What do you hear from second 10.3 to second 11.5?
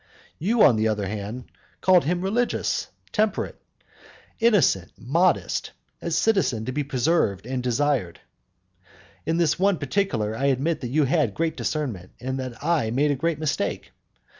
I admit that you had